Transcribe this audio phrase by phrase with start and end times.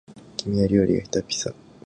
[0.37, 1.53] 君は料理がへたっぴさ